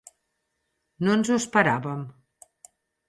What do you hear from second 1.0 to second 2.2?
No ens ho esperàvem.